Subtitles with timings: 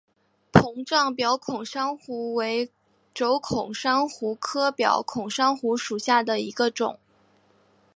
[0.51, 2.71] 膨胀表孔珊瑚为
[3.13, 6.97] 轴孔珊瑚科表孔珊瑚属下的一个种。